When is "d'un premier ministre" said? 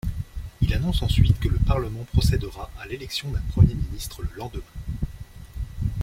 3.29-4.23